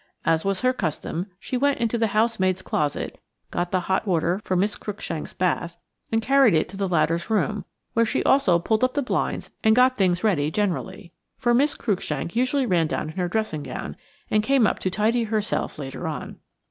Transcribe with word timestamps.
As 0.25 0.43
was 0.43 0.61
her 0.61 0.73
custom, 0.73 1.27
she 1.39 1.57
went 1.57 1.77
into 1.77 1.95
the 1.95 2.07
housemaid's 2.07 2.63
closet, 2.63 3.19
got 3.51 3.69
the 3.69 3.81
hot 3.81 4.07
water 4.07 4.41
for 4.43 4.55
Miss 4.55 4.75
Cruikshank's 4.75 5.33
bath, 5.33 5.77
and 6.11 6.23
carried 6.23 6.55
it 6.55 6.67
to 6.69 6.75
the 6.77 6.87
latter's 6.87 7.29
room, 7.29 7.65
where 7.93 8.03
she 8.03 8.23
also 8.23 8.57
pulled 8.57 8.83
up 8.83 8.95
the 8.95 9.03
blinds 9.03 9.51
and 9.63 9.75
got 9.75 9.95
things 9.97 10.23
ready 10.23 10.49
generally. 10.49 11.11
For 11.37 11.53
Miss 11.53 11.75
Cruikshank 11.75 12.35
usually 12.35 12.65
ran 12.65 12.87
down 12.87 13.11
in 13.11 13.17
her 13.17 13.29
dressing 13.29 13.61
gown, 13.61 13.95
and 14.31 14.41
came 14.41 14.65
up 14.65 14.79
to 14.79 14.89
tidy 14.89 15.25
herself 15.25 15.77
later 15.77 16.07
on. 16.07 16.37